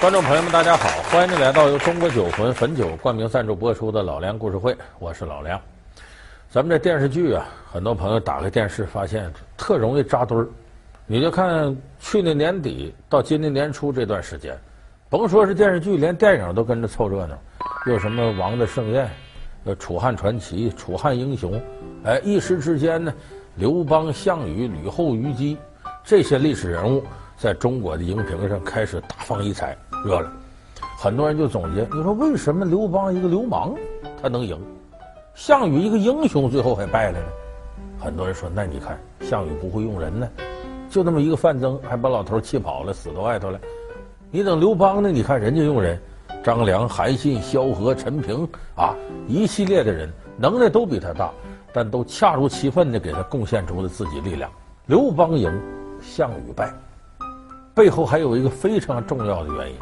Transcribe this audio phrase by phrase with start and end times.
[0.00, 0.88] 观众朋友们，大家好！
[1.10, 5.60] 欢迎您来到由中国酒魂汾酒冠名赞助播出的《老梁故事会》，我是老梁。
[6.48, 10.46] 咱们这电视剧啊，很多朋友打开电视发现特容易扎堆儿。
[11.04, 14.56] 你就看去年年底到今年年初这段时间，
[15.10, 17.36] 甭说是电视剧，连电影都跟着凑热闹。
[17.86, 19.04] 又什么《王的盛宴》、
[19.64, 21.54] 呃《楚汉传奇》、《楚汉英雄》，
[22.04, 23.12] 哎，一时之间呢，
[23.56, 25.58] 刘邦、项羽、吕后、虞姬
[26.04, 27.02] 这些历史人物
[27.36, 29.76] 在中国的荧屏上开始大放异彩。
[30.04, 30.32] 热了，
[30.96, 33.74] 很多人就总结：你说为什么刘邦一个流氓
[34.22, 34.58] 他能赢，
[35.34, 37.26] 项羽一个英雄最后还败了呢？
[37.98, 40.28] 很多人说：那你看项羽不会用人呢，
[40.88, 43.58] 就那么一个范增，还把老头气跑了，死到外头了。
[44.30, 45.10] 你等刘邦呢？
[45.10, 46.00] 你看人家用人，
[46.44, 48.94] 张良、韩信、萧何、陈平啊，
[49.26, 51.32] 一系列的人能耐都比他大，
[51.72, 54.50] 但都恰如其分的给他贡献出了自己力量。
[54.86, 55.50] 刘邦赢，
[56.00, 56.72] 项羽败。
[57.78, 59.76] 背后还有一个非常重要的原因，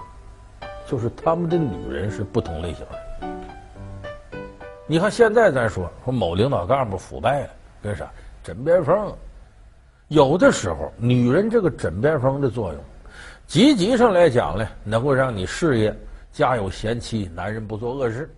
[0.87, 3.29] 就是他们的女人是不同类型的。
[4.87, 7.49] 你看现在咱说说某领导干部腐败了，
[7.83, 8.07] 跟啥
[8.45, 9.11] 枕边风？
[10.09, 12.83] 有的时候女人这个枕边风的作用，
[13.47, 15.97] 积极上来讲呢，能够让你事业
[16.33, 18.29] 家有贤妻，男人不做恶事；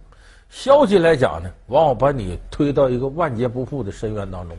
[0.48, 4.56] 消极来讲呢，往往把你推到一个万劫不复的深渊当中。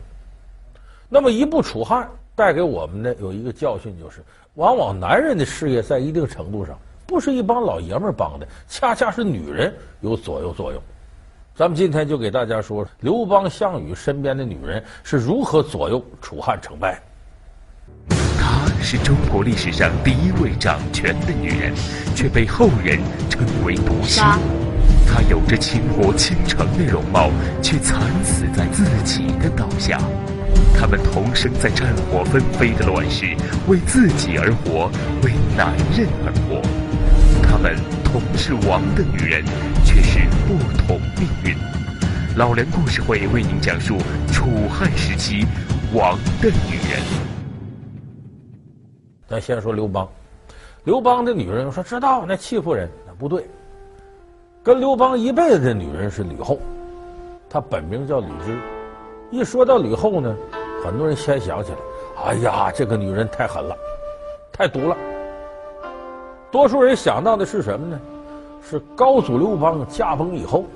[1.08, 2.06] 那么一部楚汉
[2.40, 4.24] 带给我们的有一个教训就是。
[4.54, 10.82] 往往男人的事业在一定程度上不是一帮老爷们儿帮的，恰恰是女人有左右作用。
[11.54, 17.00] 咱们今天就给大家说说刘邦、项羽身边的女人是如何左右楚汉成败。
[18.08, 21.74] 她是中国历史上第一位掌权的女人，
[22.16, 24.20] 却被后人称为毒妻。
[25.12, 27.30] 她有着倾国倾城的容貌，
[27.60, 29.98] 却惨死在自己的刀下。
[30.78, 33.26] 他们同生在战火纷飞的乱世，
[33.68, 34.90] 为自己而活，
[35.24, 36.62] 为男人而活。
[37.42, 39.44] 他们同是王的女人，
[39.84, 40.54] 却是不
[40.86, 41.54] 同命运。
[42.36, 43.98] 老梁故事会为您讲述
[44.32, 45.44] 楚汉时期
[45.92, 47.02] 王的女人。
[49.28, 50.08] 咱先说刘邦，
[50.84, 53.44] 刘邦的女人说知道那欺负人，那不对。
[54.62, 56.58] 跟刘邦一辈子的女人是吕后，
[57.48, 58.58] 她本名叫吕雉。
[59.30, 60.36] 一说到吕后呢，
[60.84, 61.78] 很多人先想起来，
[62.26, 63.74] 哎呀，这个女人太狠了，
[64.52, 64.94] 太毒了。
[66.50, 67.98] 多数人想到的是什么呢？
[68.62, 70.66] 是高祖刘邦驾崩以后，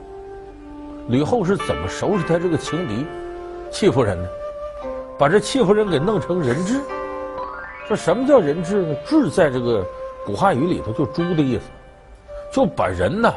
[1.09, 3.05] 吕后是怎么收拾他这个情敌，
[3.71, 4.27] 戚夫人呢？
[5.19, 6.81] 把这戚夫人给弄成人质。
[7.87, 8.95] 说什么叫人质呢？
[9.05, 9.85] 质在这个
[10.25, 11.65] 古汉语里头就猪的意思，
[12.51, 13.31] 就把人呢，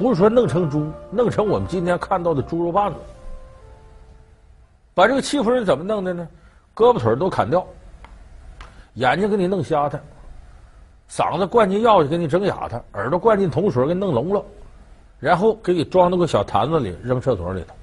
[0.00, 2.98] 不是说弄成猪，弄成我们今天看到的猪肉棒子。
[4.94, 6.26] 把这个戚夫人怎么弄的呢？
[6.74, 7.66] 胳膊腿都砍掉，
[8.94, 10.00] 眼睛给你弄瞎他，
[11.10, 14.42] 嗓子灌进药去给你整哑他，耳朵灌进铜水给你弄聋了，
[15.18, 17.74] 然后给你装到个小坛子里扔厕所里头。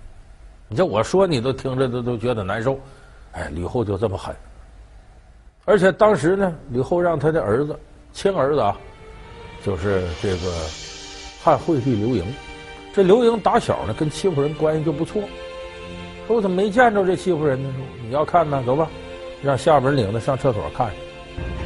[0.67, 2.79] 你这我说你都听着都都觉得难受。
[3.33, 4.35] 哎，吕后就这么狠，
[5.65, 7.79] 而且当时呢，吕后让他的儿子
[8.11, 8.75] 亲儿子啊，
[9.63, 10.51] 就是这个
[11.47, 12.25] 汉惠帝刘盈，
[12.93, 15.21] 这刘盈打小呢跟戚夫人关系就不错。
[16.27, 17.73] 说我怎么没见着这戚夫人呢？
[18.03, 18.89] 你要看呢，走吧，
[19.41, 20.91] 让下边领着上厕所看。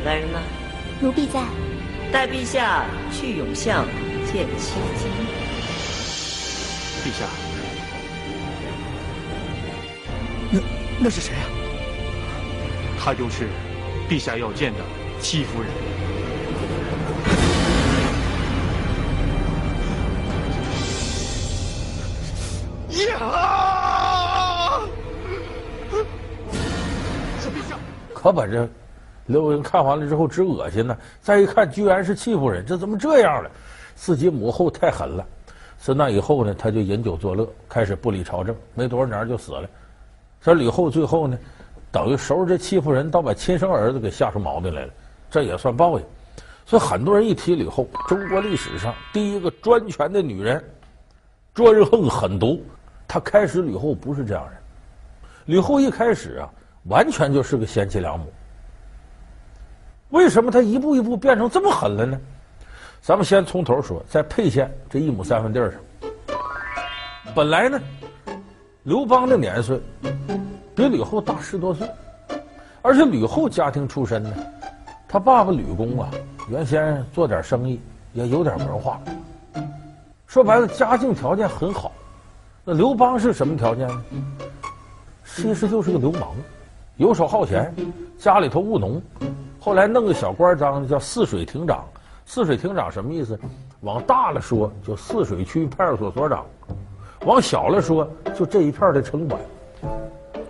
[0.06, 0.38] 来人呐！
[1.00, 1.42] 奴婢在。
[2.12, 3.88] 带陛下去永巷
[4.32, 5.08] 见戚姬。
[7.04, 7.26] 陛下，
[10.52, 10.60] 那
[11.00, 11.42] 那是谁啊？
[13.00, 13.48] 她就是
[14.08, 14.80] 陛下要见的
[15.20, 15.72] 戚夫人。
[23.10, 24.80] 呀！
[28.14, 28.68] 可把这
[29.26, 33.50] 刘盈看完了之后直恶心呢，再一看居然是戚夫人，这怎么这样了？
[33.96, 35.26] 自己母后太狠了。
[35.80, 39.68] 自那以后呢，他就饮酒作乐，开始不理朝政，没多少年就死了。
[40.40, 41.36] 这吕后最后呢，
[41.92, 44.94] 等于收拾这戚夫人，倒把亲生儿子给吓出毛病来了，
[45.32, 46.06] 这也算报应。
[46.66, 50.64] 所以很多人一提吕后，中国历史上第一个专权的女人，
[51.56, 52.64] 专横狠毒。
[53.14, 54.54] 他开始吕后不是这样人，
[55.48, 56.50] 吕后一开始啊。
[56.86, 58.26] 完全就是个贤妻良母，
[60.10, 62.20] 为什么他一步一步变成这么狠了呢？
[63.02, 65.80] 咱们先从头说，在沛县这一亩三分地上，
[67.36, 67.80] 本来呢，
[68.82, 69.80] 刘邦的年岁
[70.74, 71.88] 比吕后大十多岁，
[72.82, 74.34] 而且吕后家庭出身呢，
[75.08, 76.10] 他爸爸吕公啊，
[76.50, 77.80] 原先做点生意，
[78.14, 79.00] 也有点文化，
[80.26, 81.92] 说白了，家境条件很好。
[82.64, 84.04] 那刘邦是什么条件呢？
[85.26, 86.30] 其实就是个流氓。
[86.98, 87.74] 游手好闲，
[88.20, 89.02] 家里头务农，
[89.60, 91.84] 后来弄个小官当的叫泗水亭长，
[92.26, 93.40] 泗水亭长什么意思？
[93.80, 96.46] 往大了说，就泗水区派出所所长；
[97.26, 99.42] 往小了说，就这一片的城管。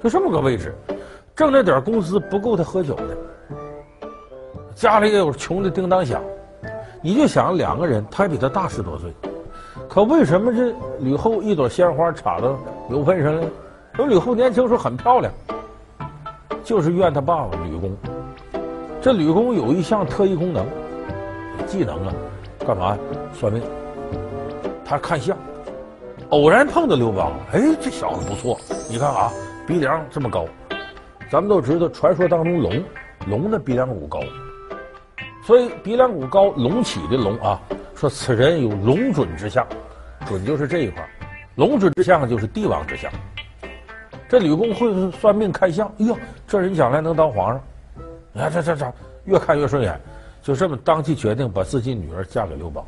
[0.03, 0.75] 就这么个位置，
[1.33, 3.17] 挣那点工资不够他喝酒的，
[4.75, 6.21] 家里也有穷的叮当响。
[7.01, 9.13] 你就想两个人，他还比他大十多岁，
[9.93, 12.57] 可为什么这吕后一朵鲜花插到
[12.87, 13.45] 刘备上了？
[13.93, 15.33] 说吕后年轻时候很漂亮，
[16.63, 17.91] 就是怨他爸爸吕公。
[19.01, 20.65] 这吕公有一项特异功能，
[21.67, 22.13] 技能啊，
[22.65, 22.97] 干嘛？
[23.33, 23.61] 算命。
[24.85, 25.37] 他看相，
[26.29, 28.57] 偶然碰到刘邦，哎，这小子不错，
[28.89, 29.29] 你看啊，
[29.67, 30.45] 鼻梁这么高。
[31.29, 32.81] 咱们都知道，传说当中龙，
[33.27, 34.21] 龙的鼻梁骨高。
[35.43, 37.59] 所以鼻梁骨高，隆起的隆啊，
[37.95, 39.65] 说此人有龙准之相，
[40.27, 41.03] 准就是这一块，
[41.55, 43.11] 龙准之相就是帝王之相。
[44.29, 46.17] 这吕公会算命看相，哎呦，
[46.47, 47.61] 这人将来能当皇上。
[48.31, 48.93] 你看这这这，
[49.25, 49.99] 越看越顺眼，
[50.43, 52.85] 就这么当即决定把自己女儿嫁给刘邦。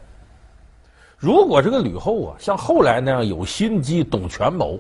[1.18, 4.80] 如果这个吕后啊，像后来那样有心机、懂权谋，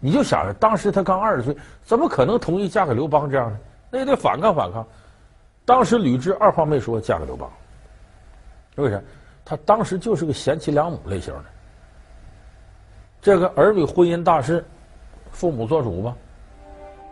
[0.00, 3.58] 你就想着当时她刚二十岁，怎么可能同意嫁给刘邦这样呢？
[3.90, 4.84] 那也得反抗反抗。
[5.66, 7.50] 当时吕雉二话没说嫁给刘邦，
[8.76, 8.98] 为啥？
[9.44, 11.44] 她当时就是个贤妻良母类型的。
[13.20, 14.64] 这个儿女婚姻大事，
[15.32, 16.16] 父母做主吧，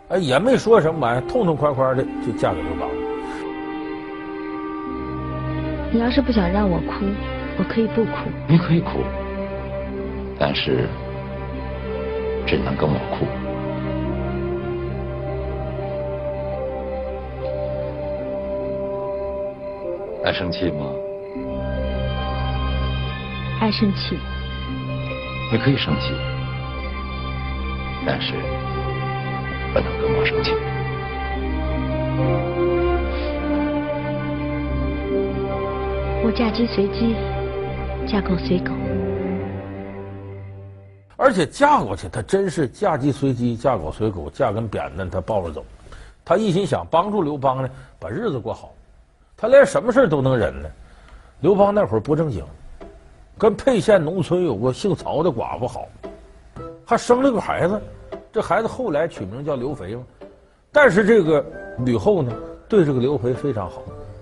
[0.07, 2.89] 哎，也没说什么玩意，痛痛快快的就嫁给刘邦。
[5.91, 7.05] 你要是不想让我哭，
[7.59, 8.11] 我可以不哭。
[8.47, 8.99] 你可以哭，
[10.39, 10.87] 但是
[12.47, 13.44] 只能跟我哭。
[20.25, 20.87] 爱生气吗？
[23.61, 24.17] 爱生气。
[25.51, 26.15] 你可以生气，
[28.07, 28.33] 但是
[29.71, 30.51] 不能跟我生气。
[36.23, 37.15] 我嫁鸡随鸡，
[38.11, 38.71] 嫁狗随狗。
[41.17, 45.63] 而且嫁过去，她真是嫁鸡随鸡，嫁狗随狗，嫁根扁担她抱着走。
[46.25, 47.69] 她一心想帮助刘邦呢，
[47.99, 48.73] 把日子过好。
[49.37, 50.69] 他连什么事都能忍呢？
[51.41, 52.43] 刘邦那会儿不正经，
[53.37, 55.85] 跟沛县农村有个姓曹的寡妇好，
[56.85, 57.79] 还生了个孩子。
[58.31, 60.03] 这孩子后来取名叫刘肥嘛。
[60.71, 61.45] 但是这个
[61.79, 62.33] 吕后呢，
[62.69, 63.81] 对这个刘肥非常好，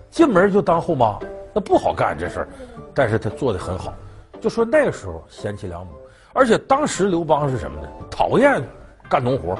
[0.09, 1.19] 进门就当后妈，
[1.53, 2.47] 那不好干这事儿。
[2.93, 3.93] 但是他做的很好，
[4.41, 5.93] 就说那个时候贤妻良母。
[6.33, 7.87] 而且当时刘邦是什么呢？
[8.09, 8.61] 讨厌
[9.07, 9.55] 干农活。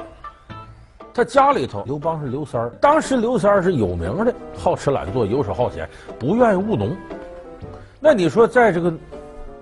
[1.14, 2.68] 他家里头，刘邦是刘三儿。
[2.80, 5.88] 当时刘三儿是有名的好吃懒做、游手好闲，
[6.18, 6.94] 不愿意务农。
[8.00, 8.92] 那你说，在这个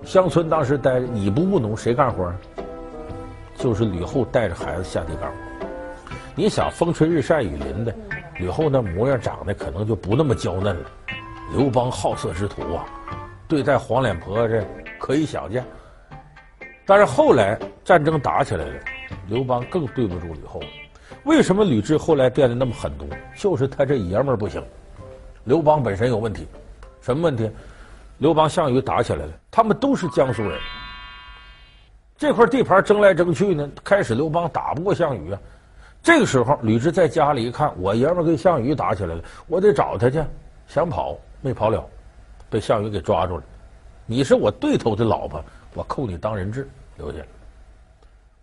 [0.03, 2.35] 乡村当时待着，你不务农，谁干活啊？
[3.55, 5.37] 就是吕后带着孩子下地干活。
[6.33, 7.93] 你想，风吹日晒雨淋的，
[8.37, 10.89] 吕后那模样长得可能就不那么娇嫩了。
[11.55, 12.83] 刘邦好色之徒啊，
[13.47, 14.65] 对待黄脸婆这
[14.99, 15.63] 可以想见。
[16.83, 18.73] 但是后来战争打起来了，
[19.27, 20.59] 刘邦更对不住吕后。
[21.23, 23.07] 为什么吕雉后来变得那么狠毒？
[23.37, 24.63] 就是他这爷们儿不行。
[25.45, 26.47] 刘邦本身有问题，
[27.01, 27.49] 什么问题？
[28.17, 30.59] 刘邦、项羽打起来了，他们都是江苏人。
[32.17, 35.39] 这块地盘争来争去呢，开始刘邦打不过项羽啊。
[36.01, 40.23] 这个时候，吕雉在家里一看，我爷们儿跟项羽打起来了，我得找他去。
[40.67, 41.85] 想跑没跑了，
[42.49, 43.43] 被项羽给抓住了。
[44.05, 47.17] 你是我对头的老婆，我扣你当人质留下。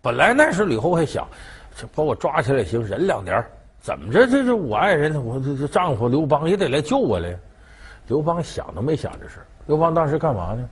[0.01, 1.27] 本来那时吕后还想。
[1.75, 3.43] 这把我抓起来行，忍两年，
[3.79, 4.27] 怎么着？
[4.27, 7.37] 这是我爱人，我这这丈夫刘邦也得来救我来。
[8.07, 9.39] 刘邦想都没想这事。
[9.67, 10.69] 刘邦当时干嘛呢？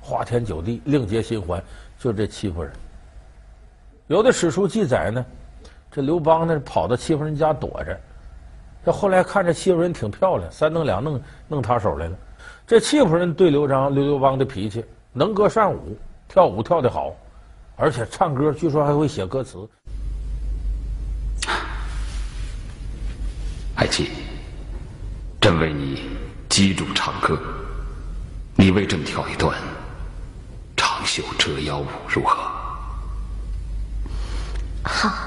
[0.00, 1.62] 花天酒地，另结新欢，
[1.98, 2.70] 就这欺负人。
[4.08, 5.24] 有的史书记载呢，
[5.90, 7.98] 这刘邦呢跑到欺负人家躲着。
[8.84, 12.16] 这后来看着欺负人挺漂亮，三弄两弄弄他手来了。
[12.66, 17.14] 这欺负人对刘璋刘刘邦的脾气，能歌善舞，跳舞跳得好，
[17.76, 19.58] 而且唱歌据说还会写歌词。
[23.82, 24.06] 爱妾，
[25.40, 26.08] 朕为你
[26.48, 27.36] 击筑长歌，
[28.54, 29.58] 你为朕跳一段
[30.76, 32.48] 长袖折腰舞，如何？
[34.84, 35.21] 好。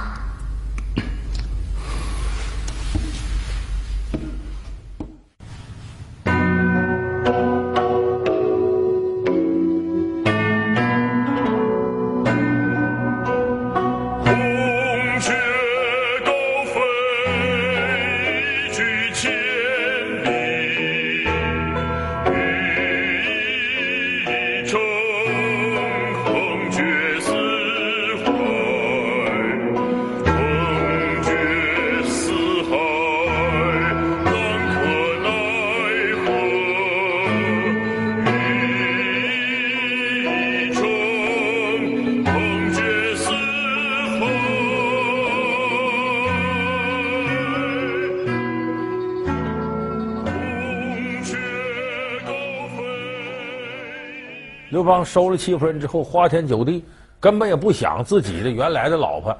[54.85, 56.85] 刘邦收了戚夫人之后，花天酒地，
[57.19, 59.35] 根本也不想自己的原来的老婆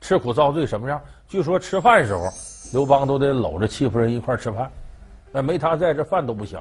[0.00, 1.00] 吃苦遭罪什么样。
[1.28, 2.24] 据说吃饭时候，
[2.72, 4.68] 刘邦都得搂着戚夫人一块吃饭，
[5.30, 6.60] 那没他在这饭都不香，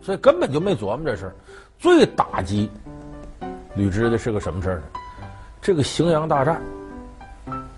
[0.00, 1.30] 所以根本就没琢磨这事。
[1.78, 2.70] 最打击
[3.74, 4.84] 吕雉的是个什么事儿呢？
[5.60, 6.62] 这个荥阳大战，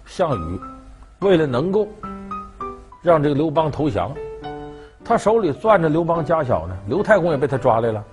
[0.06, 0.60] 项羽
[1.18, 1.88] 为了能够
[3.02, 4.14] 让这个刘邦投降，
[5.04, 8.04] 他手里攥着刘邦家小呢，刘太公也被他抓来了。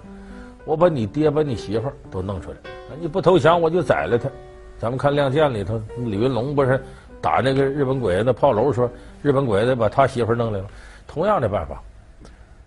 [0.68, 2.58] 我把你爹把你媳妇都弄出来，
[3.00, 4.30] 你不投降我就宰了他。
[4.78, 6.84] 咱们看《亮剑》里头，李云龙不是
[7.22, 8.92] 打那个日本鬼子的炮楼，说
[9.24, 10.66] 日本鬼子把他媳妇弄来了，
[11.08, 11.82] 同样的办法。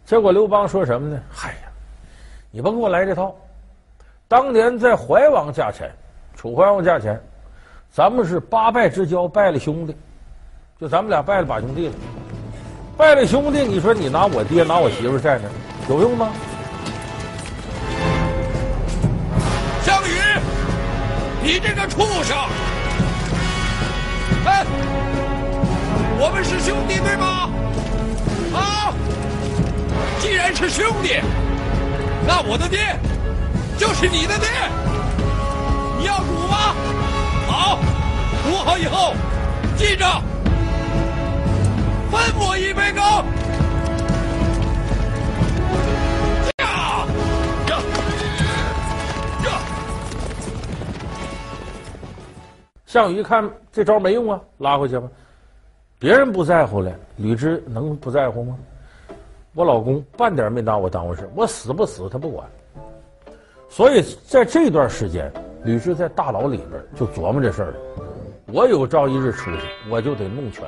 [0.07, 1.21] 结果刘邦说什么呢？
[1.31, 1.69] 嗨呀，
[2.51, 3.37] 你甭给我来这套。
[4.27, 5.91] 当年在怀王驾前，
[6.35, 7.21] 楚怀王驾前，
[7.93, 9.95] 咱们是八拜之交，拜了兄弟，
[10.81, 11.95] 就咱们俩拜了把兄弟了。
[12.97, 16.33] 拜了兄弟，你说你拿我爹拿我媳妇在那有用吗？
[21.51, 22.37] 你这个畜生！
[24.47, 24.65] 哎，
[26.17, 27.51] 我们是兄弟对吗？
[28.55, 28.95] 啊！
[30.21, 31.21] 既然是兄弟，
[32.25, 32.97] 那我的爹
[33.77, 34.49] 就是你的爹。
[35.99, 36.73] 你要赌吗？
[37.49, 37.81] 好，
[38.45, 39.13] 赌好以后，
[39.77, 40.07] 记着
[42.13, 43.03] 分我一杯羹。
[52.91, 55.09] 项羽一看这招没用啊，拉回去吧。
[55.97, 58.59] 别人不在乎了，吕雉能不在乎吗？
[59.55, 62.45] 我老公半点没拿我当回事，我死不死他不管。
[63.69, 65.33] 所以在这段时间，
[65.63, 67.77] 吕雉在大牢里边就琢磨这事儿了。
[68.47, 70.65] 我有朝一日出去，我就得弄权，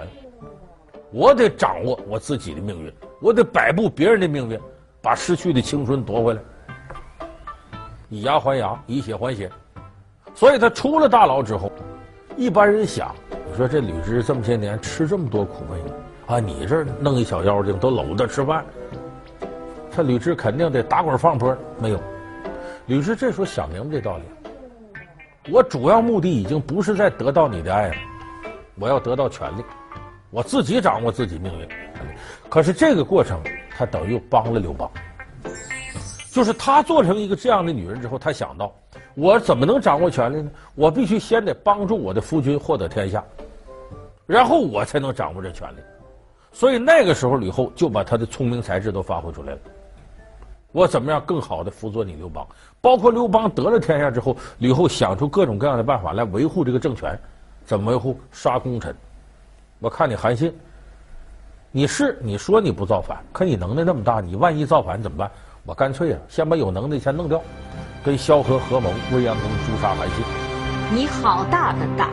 [1.10, 4.56] 我得掌握我自己的命运，我得摆布别人的命运，
[5.00, 6.40] 把失去的青春夺回来，
[8.10, 9.50] 以牙还牙，以血还血。
[10.36, 11.68] 所以他出了大牢之后。
[12.36, 13.14] 一般人想，
[13.50, 15.78] 你说这吕雉这么些年吃这么多苦味，
[16.26, 18.64] 啊，你这弄一小妖精都搂着吃饭，
[19.90, 21.56] 他吕雉肯定得打滚放坡。
[21.78, 22.00] 没有，
[22.86, 27.94] 吕雉这时候想明白这道理，我主要目的已经不是在得到你的爱了，
[28.76, 29.62] 我要得到权力，
[30.30, 31.68] 我自己掌握自己命运。
[32.48, 33.40] 可是这个过程，
[33.76, 34.90] 他等于帮了刘邦，
[36.30, 38.74] 就是他做成一个这样的女人之后，他想到。
[39.14, 40.50] 我怎么能掌握权力呢？
[40.74, 43.22] 我必须先得帮助我的夫君获得天下，
[44.26, 45.80] 然后我才能掌握这权力。
[46.52, 49.58] 所以那个时候，吕后就把他的聪明才智都发挥出来了。
[50.70, 52.46] 我怎么样更好的辅佐你刘邦？
[52.80, 57.18] 包括刘邦得了天下之后，吕后想出各种各样的办法来维护这个政权。
[57.64, 58.18] 怎么维护？
[58.30, 58.94] 杀功臣。
[59.78, 60.54] 我看你韩信，
[61.70, 65.30] 你是你说你不造反，可你能耐那么大，你万一造反怎么办？
[65.64, 67.42] 我干脆啊，先把有能耐先弄掉。
[68.04, 70.24] 跟萧何合谋，未央宫诛杀韩信。
[70.92, 72.10] 你好大的胆！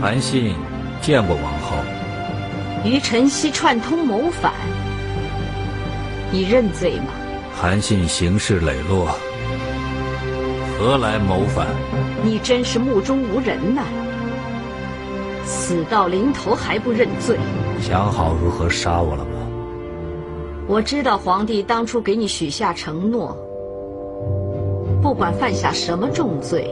[0.00, 0.54] 韩信
[1.00, 1.76] 见过王后，
[2.84, 4.52] 与陈曦串通谋反，
[6.30, 7.06] 你认罪吗？
[7.52, 9.08] 韩信行事磊落，
[10.78, 11.66] 何来谋反？
[12.22, 13.82] 你真是目中无人呐！
[15.44, 17.36] 死到临头还不认罪？
[17.80, 19.30] 想好如何杀我了吗？
[20.68, 23.36] 我知道皇帝当初给你许下承诺。
[25.02, 26.70] 不管犯下什么重罪，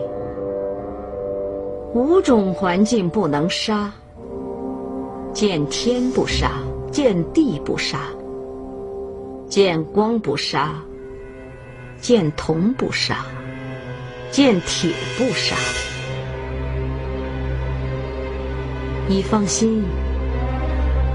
[1.95, 3.91] 五种环境不能杀：
[5.33, 6.53] 见天不杀，
[6.93, 8.01] 见地不杀，
[9.49, 10.75] 见光不杀，
[12.01, 13.25] 见铜不杀，
[14.31, 15.57] 见铁不杀。
[19.09, 19.83] 你放心，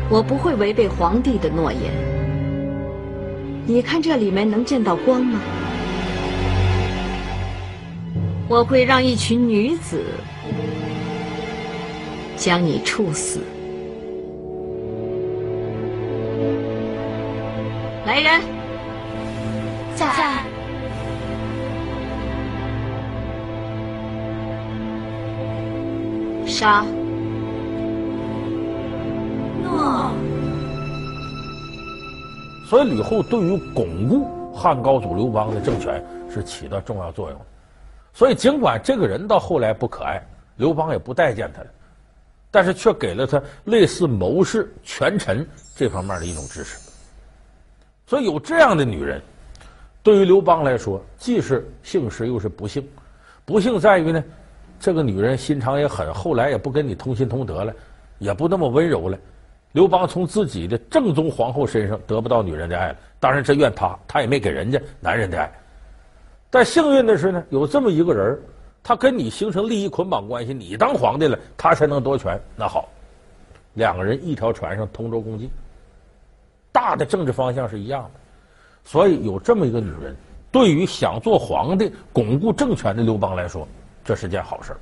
[0.09, 1.79] 我不会违背皇帝的诺言。
[3.67, 5.39] 你看这里面能见到光吗？
[8.49, 10.03] 我会让一群女子
[12.35, 13.39] 将你处死。
[18.05, 18.41] 来人，
[19.95, 20.43] 在。
[26.45, 26.85] 杀。
[29.63, 30.11] 诺。
[32.69, 37.45] 所以吕后对于巩固汉高祖刘邦的政权是起到重要作用的。
[38.13, 40.21] 所以，尽管这个人到后来不可爱，
[40.57, 41.67] 刘邦也不待见他了，
[42.51, 46.77] 但是却给了他类似谋士、权臣这方面的一种支持。
[48.05, 49.19] 所以，有这样的女人，
[50.03, 52.87] 对于刘邦来说，既是幸事，又是不幸。
[53.45, 54.23] 不幸在于呢，
[54.79, 57.73] 这个女人心肠也狠，后来也不跟你通心通德了，
[58.19, 59.17] 也不那么温柔了。
[59.71, 65.51] 刘邦从自己的正宗皇后身上得不到女人的爱了，当然这怨他，他也没给人家男人的爱。
[66.53, 68.39] 但幸运的是呢，有这么一个人，
[68.83, 72.39] 他跟你形成利益捆绑关系，你当皇帝了，他才能夺权。
[72.55, 72.87] 那好，
[73.73, 75.49] 两个人一条船上同舟共济，
[76.71, 78.19] 大的政治方向是一样的。
[78.83, 80.15] 所以有这么一个女人，
[80.51, 83.67] 对于想做皇帝、巩固政权的刘邦来说，
[84.05, 84.75] 这是件好事。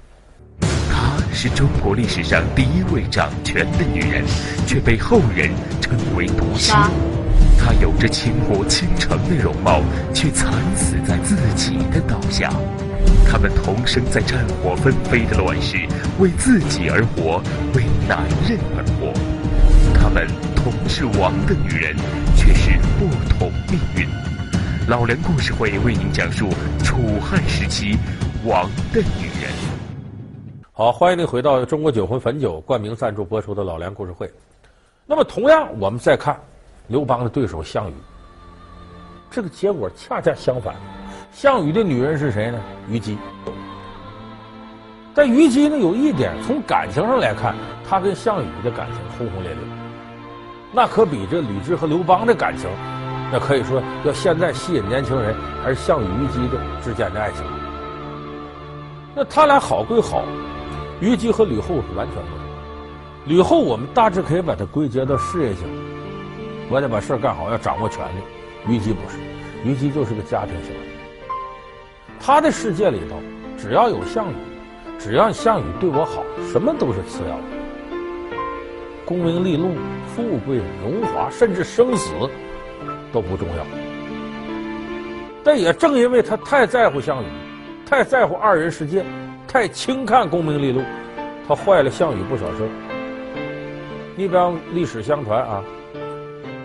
[0.92, 4.25] 她是中国历史上第一位掌权的女人，
[4.68, 5.50] 却被后人
[5.80, 6.74] 称为毒妻。
[7.63, 9.82] 她有着倾国倾城的容貌，
[10.13, 12.51] 却惨死在自己的刀下。
[13.30, 15.77] 他们同生在战火纷飞的乱世，
[16.20, 17.41] 为自己而活，
[17.75, 19.13] 为男人而活。
[19.94, 21.96] 他们同是王的女人，
[22.36, 24.08] 却是不同命运。
[24.88, 26.50] 老梁故事会为您讲述
[26.84, 27.96] 楚汉时期
[28.44, 29.51] 王的女人。
[30.74, 34.30] 好，欢迎您回到中国酒魂汾酒冠名赞助播出的老梁故事会。
[35.06, 36.38] 那么，同样我们再看。
[36.92, 37.94] 刘邦的对手项羽，
[39.30, 40.76] 这个结果恰恰相反。
[41.32, 42.60] 项羽的女人是谁呢？
[42.90, 43.18] 虞姬。
[45.16, 47.56] 但虞姬呢，有一点，从感情上来看，
[47.88, 49.60] 她跟项羽的感情轰轰烈烈，
[50.74, 52.70] 那可比这吕雉和刘邦的感情，
[53.32, 55.34] 那可以说要现在吸引年轻人，
[55.64, 57.46] 还是项羽虞姬的之间的爱情。
[59.16, 60.24] 那他俩好归好，
[61.00, 62.40] 虞姬和吕后是完全不同。
[63.28, 65.66] 吕后我们大致可以把它归结到事业型。
[66.72, 68.22] 我得把事干好，要掌握权力。
[68.66, 69.18] 虞姬不是，
[69.62, 70.74] 虞姬就是个家庭型。
[72.18, 73.20] 他的世界里头，
[73.58, 74.36] 只要有项羽，
[74.98, 77.44] 只要项羽对我好，什么都是次要的。
[79.04, 79.75] 功名利禄、
[80.16, 82.13] 富贵荣华，甚至生死
[83.12, 83.66] 都不重要。
[85.44, 87.27] 但也正因为他太在乎项羽，
[87.86, 89.03] 太在乎二人世界，
[89.46, 90.81] 太轻看功名利禄，
[91.46, 92.66] 他坏了项羽不少事。
[94.16, 95.62] 你比方历史相传啊。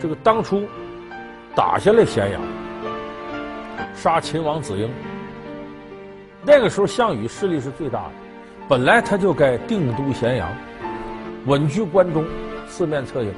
[0.01, 0.65] 这个当初
[1.55, 2.41] 打下来咸阳，
[3.95, 4.89] 杀秦王子婴。
[6.43, 8.13] 那个时候项羽势力是最大的，
[8.69, 10.49] 本来他就该定都咸阳，
[11.47, 12.25] 稳居关中，
[12.69, 13.33] 四面策应。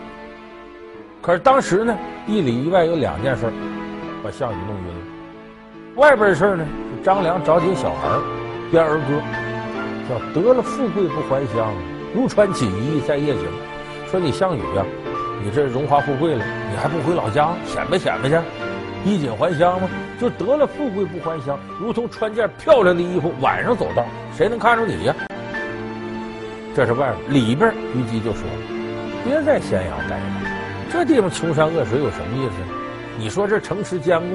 [1.23, 3.51] 可是当时呢，一里一外有两件事，
[4.23, 5.01] 把项羽弄晕了。
[5.97, 6.66] 外边的事呢，
[7.03, 8.09] 张良找几个小孩
[8.71, 9.21] 编儿歌，
[10.09, 11.73] 叫“得了富贵不还乡，
[12.14, 13.44] 如穿锦衣在夜行”，
[14.11, 14.85] 说你项羽呀、
[15.42, 18.37] 你这荣华富贵了，你还不回老家显摆显摆去，
[19.05, 19.88] 衣锦还乡吗？
[20.20, 24.05] 就得了富贵不还乡，如同穿件漂亮的衣服，晚上走道，
[24.37, 25.14] 谁能看着你呀？
[26.74, 28.42] 这是外边，里边虞姬就说
[29.24, 30.24] ：“别在咸阳待着，
[30.90, 32.55] 这地方穷山恶水有什么意思？
[33.16, 34.27] 你说这城池坚固，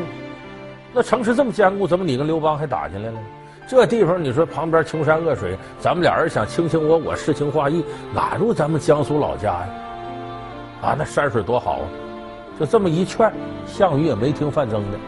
[0.93, 3.19] 那城池这么坚固，怎么你跟刘邦还打起来了？
[3.67, 9.69] 这地方你说旁边穷山恶水，咱们俩人想卿卿我我，诗情画意，哪如咱们江苏老家呀？”，
[10.83, 11.89] 啊那山水多好啊！
[12.59, 13.31] 就这么一劝，
[13.65, 14.99] 项羽也没听范增的，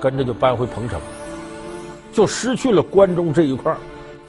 [0.00, 0.98] 跟着就搬回彭城，
[2.12, 3.76] 就失去了关中这一块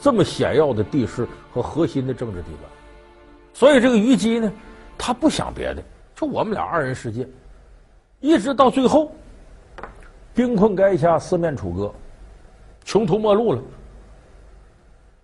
[0.02, 2.70] 这么险要的地势和核心的政治地段。
[3.54, 4.52] 所以这个虞姬呢，
[4.98, 5.82] 他不想别的，
[6.16, 7.26] 就我们俩二人世界，
[8.20, 9.10] 一直到最后，
[10.36, 11.94] 兵困垓下，四面楚歌，
[12.84, 13.62] 穷途末路了。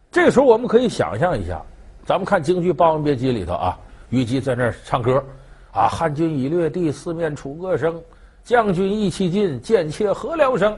[0.10, 1.62] 这时候我们可以想象一下，
[2.06, 3.78] 咱们看京剧《霸王别姬》里头啊。
[4.10, 5.24] 虞姬在那儿唱歌，
[5.72, 8.02] 啊，汉军已掠地，四面楚歌声。
[8.43, 10.78] 将军意气尽，贱妾何聊生？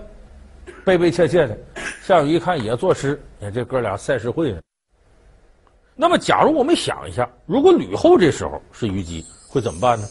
[0.83, 1.55] 悲悲切切的。
[2.01, 4.59] 项羽一看也作诗，你这哥俩赛诗会呢。
[5.95, 10.07] 那么，假如我们想一下，如果吕后这时候是虞姬，会怎么办呢？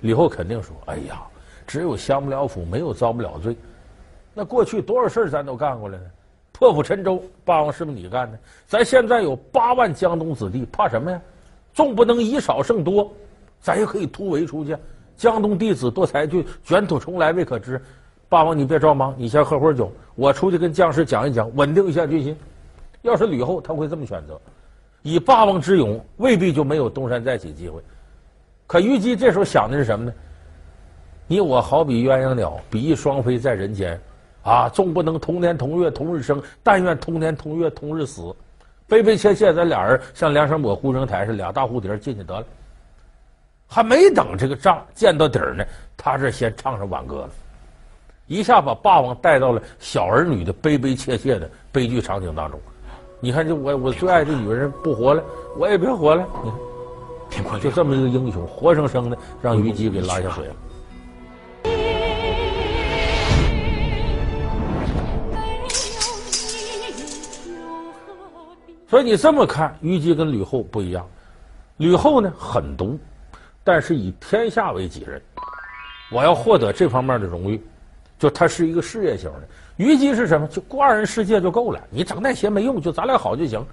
[0.00, 1.20] 吕后肯定说：“哎呀，
[1.66, 3.54] 只有降不了府，没有遭不了罪。
[4.32, 6.04] 那过去多少事咱都干过了呢？
[6.52, 8.38] 破釜沉舟，霸王是不是你干的？
[8.66, 11.20] 咱现在有八万江东子弟，怕什么呀？”
[11.78, 13.08] 纵不能以少胜多，
[13.60, 14.76] 咱也可以突围出去。
[15.16, 17.80] 江东弟子多才俊，卷土重来未可知。
[18.28, 22.36] 霸王，你别着忙，你先喝会儿酒，我出去跟将士讲一讲，稳定一下军心。
[23.02, 24.40] 要是吕后，他会这么选择。
[25.02, 27.80] 以霸王之勇，未必就没有东山再起机会。
[28.66, 30.12] 可虞姬这时候想的是什么呢？
[31.28, 34.00] 你我好比鸳鸯鸟，比翼双飞在人间。
[34.42, 38.34] 啊，纵不能同年同月同日生，但愿同年同月同日死。
[38.88, 42.44] 悲悲切切，咱俩人像梁山伯护城台似的，俩大蝴蝶进去得了。
[43.66, 45.62] 还没等这个仗见到底儿呢，
[45.94, 47.30] 他这先唱上挽歌了，
[48.26, 52.58] 一下把霸王带到了小儿女的悲悲切切的悲剧场景当中。
[53.20, 55.22] 你看，这我我最爱的女人不活了，
[55.58, 56.26] 我也别活了。
[57.30, 60.54] 你看，就这么一个英雄，活生生的让虞姬给拉下水了。
[68.88, 71.06] 所以你这么看，虞姬跟吕后不一样。
[71.76, 72.98] 吕后呢，狠毒，
[73.62, 75.20] 但是以天下为己任，
[76.10, 77.62] 我要获得这方面的荣誉。
[78.18, 79.42] 就他是一个事业型的。
[79.76, 80.48] 虞姬是什么？
[80.48, 83.64] 就过二人世界就够了，你整那些没用，就咱俩好就行。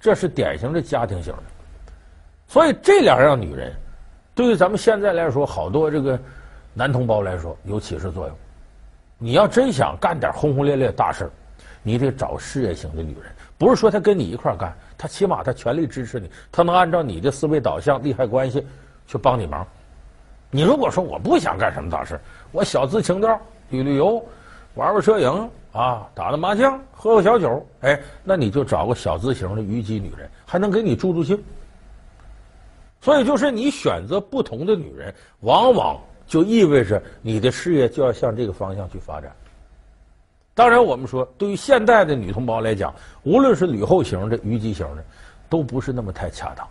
[0.00, 1.42] 这是典型的家庭型的。
[2.48, 3.72] 所以这两样女人，
[4.34, 6.18] 对于咱们现在来说，好多这个
[6.74, 8.36] 男同胞来说有启示作用。
[9.18, 11.30] 你要真想干点轰轰烈烈大事
[11.88, 13.32] 你得找事业型的女人。
[13.56, 18.64] 不是说她跟你一块干，她起码她全力支持你，她能按照你的思维导向、利害关系
[19.06, 19.66] 去帮你忙。
[20.50, 22.20] 你如果说我不想干什么大事
[22.52, 24.22] 我小资情调，旅旅游，
[24.74, 31.42] 玩玩摄影啊，打打麻将，喝喝小酒，哎，那你就找个小资型的虞姬女人，还能给你助助兴。
[33.00, 39.32] 所以，就是你选择不同的女人，往往就意味着你的事业就要向这个方向去发展。
[40.58, 42.92] 当然，我们说，对于现代的女同胞来讲，
[43.22, 45.04] 无论是吕后型的、虞姬型的，
[45.48, 46.66] 都不是那么太恰当。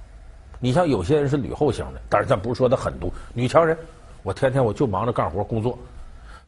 [0.60, 3.78] 你像有些人是吕后型的，但是咱不是说她狠毒，女强人，
[4.24, 5.80] 我天天我就忙着干活工作，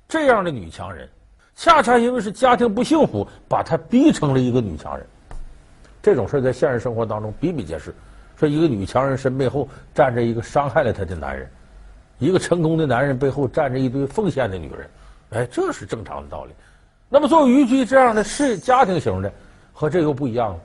[0.05, 1.07] 这样的女强人，
[1.55, 5.07] 恰恰因为是家庭不幸福，把她逼成了一个女强人。
[6.03, 7.95] 这种事在现实生活当中比比皆是。
[8.35, 11.49] 说一个女强人身背后站着一个伤害了她的男人，
[12.17, 14.89] 一个成功的男人背后站着一堆奉献的女人，
[15.29, 16.51] 哎，这是正常的道理。
[17.09, 19.31] 那么作为虞姬这样的是家庭型的，
[19.73, 20.59] 和这又不一样了。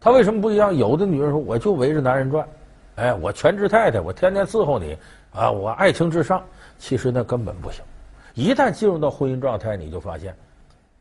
[0.00, 0.74] 他为什么不一样？
[0.74, 2.46] 有的女人说，我就围着男人转，
[2.94, 4.96] 哎，我全职太太，我天天伺候你
[5.32, 6.42] 啊，我爱情至上。
[6.78, 7.82] 其实那根本不行。
[8.34, 10.34] 一旦进入到婚姻状态，你就发现。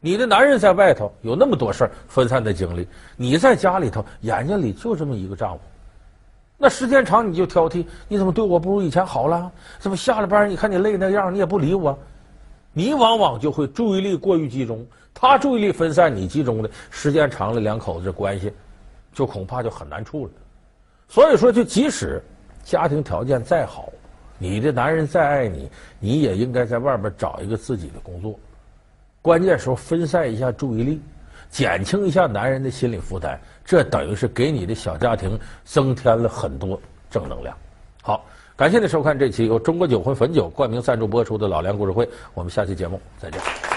[0.02, 2.84] 你的男人在外头有那么多事儿，分散的精力；
[3.16, 5.62] 你在家里头，眼睛里就这么一个丈夫。
[6.58, 9.50] 那时间长，你就挑剔，你怎么对我不如以前好了？
[9.78, 11.98] 怎么下了班，你看你累那样，你也不理我？
[12.80, 18.54] 你往往就会注意力过于集中，他注意力分散，你集中的时间长了，两口子关系
[19.12, 20.32] 就恐怕就很难处了。
[21.10, 22.24] 所以说，就即使
[22.64, 23.92] 家庭条件再好，
[24.38, 28.40] 你的男人再爱你，你也应该在外边找一个自己的工作。
[29.22, 31.02] 关键时候分散一下注意力，
[31.50, 36.80] 减轻一下男人的心理负担，这等于是给你的小家庭增添了很多
[37.12, 37.54] 正能量。
[38.02, 38.24] 好，
[38.60, 43.69] 感谢您收看这期由中国酒魂汾酒冠名赞助播出的《老梁故事会》，我们下期节目再见。